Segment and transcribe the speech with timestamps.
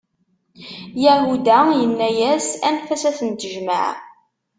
[1.03, 3.87] Yahuda yenna-yas: Anef-as ad ten-tejmeɛ!